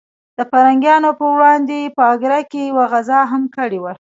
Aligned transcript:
د 0.37 0.39
پرنګیانو 0.51 1.09
پر 1.19 1.27
وړاندې 1.35 1.93
په 1.95 2.03
اګره 2.13 2.39
کې 2.51 2.61
یوه 2.69 2.85
غزا 2.91 3.21
هم 3.31 3.43
کړې 3.55 3.79
وه. 3.83 3.93